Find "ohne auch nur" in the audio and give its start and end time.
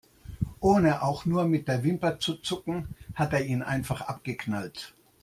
0.61-1.45